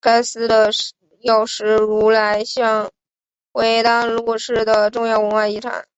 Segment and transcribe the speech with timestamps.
[0.00, 0.70] 该寺的
[1.22, 2.92] 药师如来像
[3.50, 5.88] 为淡路市的重要文化财产。